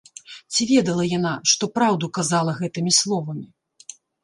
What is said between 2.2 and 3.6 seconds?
казала гэтымі словамі?